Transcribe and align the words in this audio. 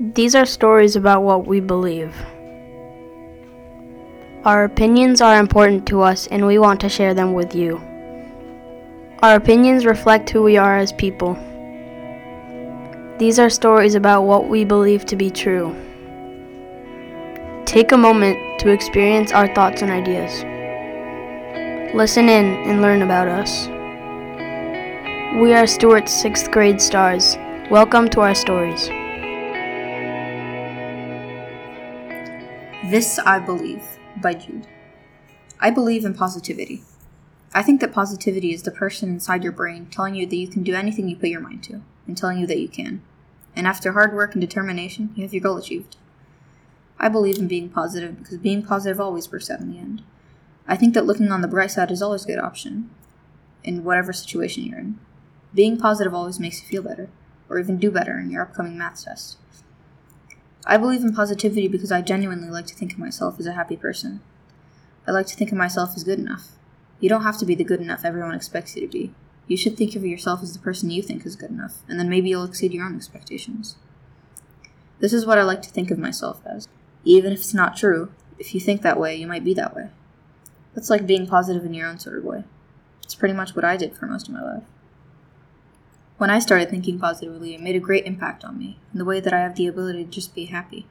These 0.00 0.34
are 0.34 0.46
stories 0.46 0.96
about 0.96 1.22
what 1.22 1.46
we 1.46 1.60
believe. 1.60 2.14
Our 4.42 4.64
opinions 4.64 5.20
are 5.20 5.38
important 5.38 5.86
to 5.88 6.00
us 6.00 6.26
and 6.28 6.46
we 6.46 6.58
want 6.58 6.80
to 6.80 6.88
share 6.88 7.12
them 7.12 7.34
with 7.34 7.54
you. 7.54 7.76
Our 9.22 9.36
opinions 9.36 9.84
reflect 9.84 10.30
who 10.30 10.42
we 10.42 10.56
are 10.56 10.78
as 10.78 10.94
people. 10.94 11.34
These 13.18 13.38
are 13.38 13.50
stories 13.50 13.94
about 13.94 14.22
what 14.22 14.48
we 14.48 14.64
believe 14.64 15.04
to 15.06 15.14
be 15.14 15.30
true. 15.30 15.76
Take 17.66 17.92
a 17.92 17.98
moment 17.98 18.60
to 18.60 18.70
experience 18.70 19.30
our 19.32 19.54
thoughts 19.54 19.82
and 19.82 19.90
ideas. 19.90 20.42
Listen 21.94 22.30
in 22.30 22.46
and 22.66 22.80
learn 22.80 23.02
about 23.02 23.28
us. 23.28 23.68
We 25.38 25.52
are 25.52 25.66
Stewart's 25.66 26.12
sixth 26.12 26.50
grade 26.50 26.80
stars. 26.80 27.36
Welcome 27.70 28.08
to 28.08 28.22
our 28.22 28.34
stories. 28.34 28.88
This 32.92 33.18
I 33.18 33.38
Believe 33.38 33.82
by 34.20 34.34
Joud. 34.34 34.66
I 35.58 35.70
believe 35.70 36.04
in 36.04 36.12
positivity. 36.12 36.82
I 37.54 37.62
think 37.62 37.80
that 37.80 37.94
positivity 37.94 38.52
is 38.52 38.64
the 38.64 38.70
person 38.70 39.08
inside 39.08 39.42
your 39.42 39.50
brain 39.50 39.86
telling 39.86 40.14
you 40.14 40.26
that 40.26 40.36
you 40.36 40.46
can 40.46 40.62
do 40.62 40.74
anything 40.74 41.08
you 41.08 41.16
put 41.16 41.30
your 41.30 41.40
mind 41.40 41.62
to, 41.64 41.80
and 42.06 42.18
telling 42.18 42.36
you 42.36 42.46
that 42.48 42.60
you 42.60 42.68
can. 42.68 43.00
And 43.56 43.66
after 43.66 43.92
hard 43.92 44.12
work 44.12 44.34
and 44.34 44.42
determination, 44.42 45.08
you 45.16 45.22
have 45.22 45.32
your 45.32 45.40
goal 45.40 45.56
achieved. 45.56 45.96
I 47.00 47.08
believe 47.08 47.38
in 47.38 47.48
being 47.48 47.70
positive 47.70 48.18
because 48.18 48.36
being 48.36 48.62
positive 48.62 49.00
always 49.00 49.32
works 49.32 49.48
out 49.48 49.60
in 49.60 49.72
the 49.72 49.78
end. 49.78 50.02
I 50.68 50.76
think 50.76 50.92
that 50.92 51.06
looking 51.06 51.32
on 51.32 51.40
the 51.40 51.48
bright 51.48 51.70
side 51.70 51.90
is 51.90 52.02
always 52.02 52.24
a 52.24 52.26
good 52.26 52.38
option, 52.38 52.90
in 53.64 53.84
whatever 53.84 54.12
situation 54.12 54.64
you're 54.64 54.78
in. 54.78 54.98
Being 55.54 55.78
positive 55.78 56.12
always 56.12 56.38
makes 56.38 56.60
you 56.60 56.68
feel 56.68 56.82
better, 56.82 57.08
or 57.48 57.58
even 57.58 57.78
do 57.78 57.90
better 57.90 58.18
in 58.18 58.30
your 58.30 58.42
upcoming 58.42 58.76
math 58.76 59.02
test. 59.02 59.38
I 60.64 60.76
believe 60.76 61.02
in 61.02 61.14
positivity 61.14 61.66
because 61.66 61.90
I 61.90 62.02
genuinely 62.02 62.48
like 62.48 62.66
to 62.66 62.74
think 62.74 62.92
of 62.92 62.98
myself 62.98 63.40
as 63.40 63.46
a 63.46 63.52
happy 63.52 63.76
person. 63.76 64.20
I 65.06 65.10
like 65.10 65.26
to 65.26 65.36
think 65.36 65.50
of 65.50 65.58
myself 65.58 65.90
as 65.96 66.04
good 66.04 66.20
enough. 66.20 66.52
You 67.00 67.08
don't 67.08 67.24
have 67.24 67.38
to 67.38 67.44
be 67.44 67.56
the 67.56 67.64
good 67.64 67.80
enough 67.80 68.04
everyone 68.04 68.34
expects 68.34 68.76
you 68.76 68.82
to 68.82 68.88
be. 68.88 69.12
You 69.48 69.56
should 69.56 69.76
think 69.76 69.96
of 69.96 70.06
yourself 70.06 70.40
as 70.42 70.52
the 70.52 70.60
person 70.60 70.90
you 70.90 71.02
think 71.02 71.26
is 71.26 71.34
good 71.34 71.50
enough, 71.50 71.82
and 71.88 71.98
then 71.98 72.08
maybe 72.08 72.28
you'll 72.28 72.44
exceed 72.44 72.72
your 72.72 72.84
own 72.84 72.94
expectations. 72.94 73.76
This 75.00 75.12
is 75.12 75.26
what 75.26 75.36
I 75.36 75.42
like 75.42 75.62
to 75.62 75.70
think 75.70 75.90
of 75.90 75.98
myself 75.98 76.40
as. 76.46 76.68
Even 77.04 77.32
if 77.32 77.40
it's 77.40 77.54
not 77.54 77.76
true, 77.76 78.12
if 78.38 78.54
you 78.54 78.60
think 78.60 78.82
that 78.82 79.00
way, 79.00 79.16
you 79.16 79.26
might 79.26 79.42
be 79.42 79.54
that 79.54 79.74
way. 79.74 79.90
That's 80.74 80.90
like 80.90 81.06
being 81.06 81.26
positive 81.26 81.64
in 81.64 81.74
your 81.74 81.88
own 81.88 81.98
sort 81.98 82.18
of 82.18 82.24
way. 82.24 82.44
It's 83.02 83.16
pretty 83.16 83.34
much 83.34 83.56
what 83.56 83.64
I 83.64 83.76
did 83.76 83.96
for 83.96 84.06
most 84.06 84.28
of 84.28 84.34
my 84.34 84.42
life. 84.42 84.62
When 86.18 86.30
I 86.30 86.38
started 86.38 86.70
thinking 86.70 86.98
positively, 86.98 87.54
it 87.54 87.60
made 87.60 87.76
a 87.76 87.80
great 87.80 88.06
impact 88.06 88.44
on 88.44 88.58
me 88.58 88.78
in 88.92 88.98
the 88.98 89.04
way 89.04 89.20
that 89.20 89.32
I 89.32 89.40
have 89.40 89.56
the 89.56 89.66
ability 89.66 90.04
to 90.04 90.10
just 90.10 90.34
be 90.34 90.46
happy. 90.46 90.86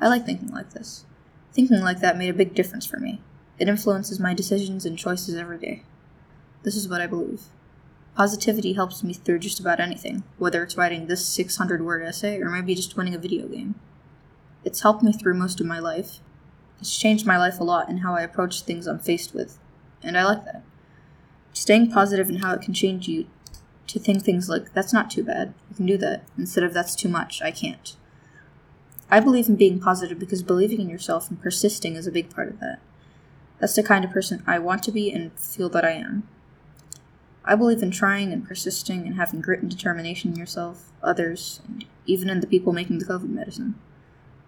I 0.00 0.08
like 0.08 0.26
thinking 0.26 0.52
like 0.52 0.70
this. 0.70 1.04
Thinking 1.52 1.80
like 1.80 2.00
that 2.00 2.18
made 2.18 2.28
a 2.28 2.34
big 2.34 2.54
difference 2.54 2.86
for 2.86 2.98
me. 2.98 3.20
It 3.58 3.68
influences 3.68 4.20
my 4.20 4.34
decisions 4.34 4.84
and 4.84 4.96
choices 4.96 5.34
every 5.34 5.58
day. 5.58 5.82
This 6.62 6.76
is 6.76 6.88
what 6.88 7.00
I 7.00 7.06
believe. 7.06 7.44
Positivity 8.14 8.74
helps 8.74 9.02
me 9.02 9.12
through 9.12 9.40
just 9.40 9.60
about 9.60 9.80
anything, 9.80 10.22
whether 10.38 10.62
it's 10.62 10.76
writing 10.76 11.06
this 11.06 11.26
600 11.26 11.84
word 11.84 12.02
essay 12.02 12.40
or 12.40 12.50
maybe 12.50 12.74
just 12.74 12.96
winning 12.96 13.14
a 13.14 13.18
video 13.18 13.46
game. 13.48 13.76
It's 14.64 14.82
helped 14.82 15.02
me 15.02 15.12
through 15.12 15.34
most 15.34 15.60
of 15.60 15.66
my 15.66 15.78
life. 15.78 16.18
It's 16.80 16.96
changed 16.96 17.26
my 17.26 17.38
life 17.38 17.58
a 17.58 17.64
lot 17.64 17.88
in 17.88 17.98
how 17.98 18.14
I 18.14 18.22
approach 18.22 18.62
things 18.62 18.86
I'm 18.86 18.98
faced 18.98 19.34
with, 19.34 19.58
and 20.02 20.16
I 20.16 20.24
like 20.24 20.44
that. 20.44 20.62
Staying 21.52 21.90
positive 21.90 22.28
and 22.28 22.40
how 22.40 22.54
it 22.54 22.60
can 22.60 22.74
change 22.74 23.08
you 23.08 23.26
to 23.88 23.98
think 23.98 24.22
things 24.22 24.48
like, 24.48 24.72
that's 24.72 24.92
not 24.92 25.10
too 25.10 25.24
bad, 25.24 25.54
I 25.70 25.74
can 25.74 25.86
do 25.86 25.98
that, 25.98 26.24
instead 26.36 26.64
of 26.64 26.72
that's 26.72 26.94
too 26.94 27.08
much, 27.08 27.42
I 27.42 27.50
can't. 27.50 27.96
I 29.10 29.20
believe 29.20 29.48
in 29.48 29.56
being 29.56 29.80
positive 29.80 30.18
because 30.18 30.42
believing 30.42 30.80
in 30.80 30.90
yourself 30.90 31.30
and 31.30 31.40
persisting 31.40 31.96
is 31.96 32.06
a 32.06 32.12
big 32.12 32.30
part 32.30 32.48
of 32.48 32.60
that. 32.60 32.78
That's 33.58 33.74
the 33.74 33.82
kind 33.82 34.04
of 34.04 34.12
person 34.12 34.42
I 34.46 34.58
want 34.58 34.82
to 34.84 34.92
be 34.92 35.10
and 35.10 35.32
feel 35.32 35.68
that 35.70 35.84
I 35.84 35.92
am. 35.92 36.28
I 37.44 37.54
believe 37.54 37.82
in 37.82 37.90
trying 37.90 38.32
and 38.32 38.46
persisting 38.46 39.06
and 39.06 39.16
having 39.16 39.40
grit 39.40 39.62
and 39.62 39.70
determination 39.70 40.32
in 40.32 40.36
yourself, 40.36 40.90
others, 41.02 41.62
and 41.66 41.86
even 42.04 42.28
in 42.28 42.40
the 42.40 42.46
people 42.46 42.74
making 42.74 42.98
the 42.98 43.06
COVID 43.06 43.30
medicine. 43.30 43.74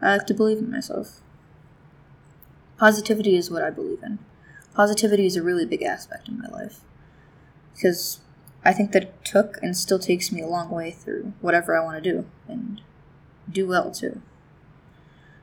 I 0.02 0.12
like 0.12 0.26
to 0.26 0.34
believe 0.34 0.58
in 0.58 0.70
myself. 0.70 1.20
Positivity 2.78 3.36
is 3.36 3.50
what 3.50 3.62
I 3.62 3.70
believe 3.70 4.02
in. 4.02 4.18
Positivity 4.74 5.24
is 5.24 5.36
a 5.36 5.42
really 5.42 5.64
big 5.64 5.82
aspect 5.82 6.28
in 6.28 6.38
my 6.38 6.48
life. 6.48 6.80
Because 7.74 8.20
I 8.64 8.72
think 8.72 8.92
that 8.92 9.02
it 9.02 9.24
took 9.24 9.58
and 9.62 9.76
still 9.76 9.98
takes 9.98 10.30
me 10.30 10.42
a 10.42 10.46
long 10.46 10.70
way 10.70 10.90
through 10.90 11.32
whatever 11.40 11.76
I 11.76 11.84
want 11.84 12.02
to 12.02 12.10
do, 12.12 12.26
and 12.48 12.82
do 13.50 13.66
well 13.66 13.90
too. 13.90 14.20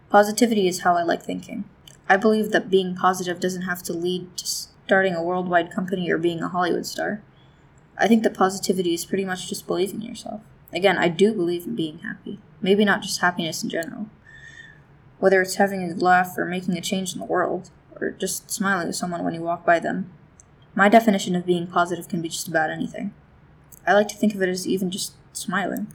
Positivity 0.10 0.68
is 0.68 0.82
how 0.82 0.96
I 0.96 1.04
like 1.04 1.24
thinking. 1.24 1.66
I 2.08 2.16
believe 2.16 2.52
that 2.52 2.70
being 2.70 2.96
positive 2.96 3.40
doesn't 3.40 3.64
have 3.64 3.84
to 3.84 3.94
lead 3.94 4.38
to 4.38 4.46
starting 4.46 5.16
a 5.16 5.24
worldwide 5.24 5.72
company 5.72 6.10
or 6.10 6.18
being 6.18 6.42
a 6.42 6.48
Hollywood 6.48 6.86
star. 6.86 7.22
I 7.98 8.08
think 8.08 8.24
that 8.24 8.34
positivity 8.34 8.94
is 8.94 9.06
pretty 9.06 9.26
much 9.26 9.50
just 9.50 9.68
believing 9.68 10.02
in 10.02 10.10
yourself. 10.10 10.42
Again, 10.72 10.98
I 10.98 11.10
do 11.10 11.34
believe 11.34 11.66
in 11.66 11.76
being 11.76 12.00
happy. 12.00 12.40
Maybe 12.62 12.86
not 12.86 13.02
just 13.02 13.22
happiness 13.22 13.64
in 13.64 13.70
general. 13.70 14.08
Whether 15.20 15.42
it's 15.42 15.56
having 15.56 15.84
a 15.84 15.96
laugh 15.96 16.38
or 16.38 16.46
making 16.46 16.78
a 16.78 16.82
change 16.82 17.14
in 17.14 17.20
the 17.20 17.26
world, 17.26 17.72
or 18.00 18.12
just 18.12 18.52
smiling 18.52 18.88
at 18.88 18.96
someone 18.96 19.24
when 19.24 19.34
you 19.34 19.42
walk 19.42 19.66
by 19.66 19.80
them, 19.80 20.12
my 20.78 20.88
definition 20.88 21.36
of 21.36 21.44
being 21.44 21.66
positive 21.66 22.08
can 22.08 22.22
be 22.22 22.30
just 22.30 22.48
about 22.48 22.70
anything. 22.70 23.12
I 23.88 23.94
like 23.94 24.08
to 24.10 24.16
think 24.16 24.36
of 24.36 24.44
it 24.44 24.50
as 24.50 24.68
even 24.68 24.92
just 24.92 25.16
smiling. 25.34 25.88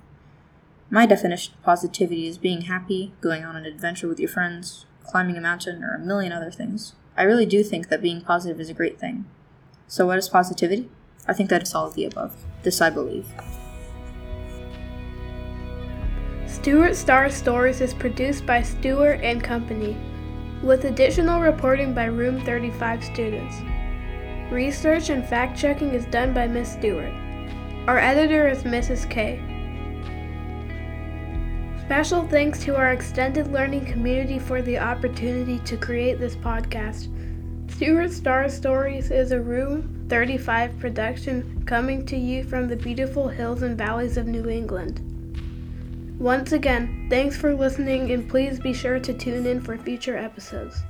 My 0.91 1.07
definition 1.07 1.55
of 1.55 1.63
positivity 1.63 2.27
is 2.27 2.37
being 2.37 2.63
happy, 2.63 3.15
going 3.21 3.45
on 3.45 3.55
an 3.55 3.65
adventure 3.65 4.09
with 4.09 4.19
your 4.19 4.29
friends, 4.29 4.85
climbing 5.05 5.37
a 5.37 5.41
mountain, 5.41 5.85
or 5.85 5.95
a 5.95 6.01
million 6.01 6.33
other 6.33 6.51
things. 6.51 6.95
I 7.17 7.23
really 7.23 7.47
do 7.47 7.63
think 7.63 7.91
that 7.91 8.03
being 8.03 8.23
positive 8.23 8.59
is 8.59 8.71
a 8.71 8.75
great 8.75 8.99
thing. 8.99 9.25
So, 9.87 10.05
what 10.05 10.19
is 10.19 10.29
positivity? 10.29 10.91
I 11.29 11.33
think 11.33 11.49
that 11.51 11.61
it's 11.61 11.77
all 11.77 11.87
of 11.87 11.95
the 11.95 12.05
above. 12.05 12.35
This 12.65 12.81
I 12.81 12.91
believe. 12.91 13.29
Stewart 16.49 16.97
Star 16.97 17.31
Stories 17.31 17.81
is 17.81 17.95
produced 17.95 18.45
by 18.47 18.63
Stewart 18.63 19.21
and 19.23 19.45
Company, 19.45 19.97
with 20.61 20.87
additional 20.87 21.41
reporting 21.41 21.95
by 21.95 22.07
Room 22.07 22.45
35 22.45 23.05
students. 23.05 23.55
Research 24.53 25.09
and 25.09 25.27
fact 25.27 25.59
checking 25.59 25.95
is 25.95 26.05
done 26.05 26.35
by 26.35 26.47
Miss 26.47 26.71
Stewart. 26.71 27.11
Our 27.89 27.99
editor 27.99 28.47
is 28.47 28.65
Mrs. 28.65 29.09
K. 29.09 29.41
Special 31.81 32.29
thanks 32.29 32.63
to 32.65 32.77
our 32.77 32.93
extended 32.93 33.51
learning 33.51 33.87
community 33.87 34.39
for 34.39 34.61
the 34.61 34.79
opportunity 34.79 35.59
to 35.61 35.79
create 35.79 36.19
this 36.19 36.37
podcast. 36.37 37.09
Stewart 37.71 38.13
Star 38.13 38.47
Stories 38.51 39.11
is 39.11 39.33
a 39.33 39.41
Room 39.41 40.05
35 40.11 40.79
production 40.79 41.65
coming 41.65 42.05
to 42.05 42.19
you 42.19 42.45
from 42.45 42.69
the 42.69 42.77
beautiful 42.77 43.29
hills 43.29 43.63
and 43.63 43.79
valleys 43.79 44.19
of 44.19 44.27
New 44.27 44.51
England. 44.51 45.01
Once 46.21 46.53
again, 46.53 47.07
thanks 47.09 47.39
for 47.39 47.55
listening 47.55 48.11
and 48.13 48.29
please 48.29 48.61
be 48.61 48.75
sure 48.75 49.01
to 49.01 49.15
tune 49.15 49.47
in 49.47 49.63
for 49.63 49.79
future 49.79 50.19
episodes. 50.19 50.83